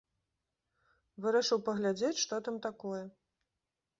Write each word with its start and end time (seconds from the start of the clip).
Вырашыў 1.25 1.59
паглядзець, 1.69 2.21
што 2.23 2.35
там 2.47 2.55
такое. 2.67 3.03